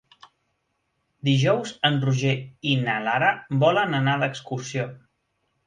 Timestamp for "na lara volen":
2.87-3.97